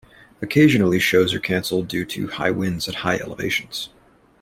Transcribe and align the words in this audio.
Occasionally 0.41 0.97
shows 0.99 1.31
are 1.35 1.39
canceled 1.39 1.87
due 1.87 2.05
to 2.05 2.27
high 2.29 2.49
winds 2.49 2.87
at 2.89 2.95
high 3.05 3.17
elevations. 3.17 3.89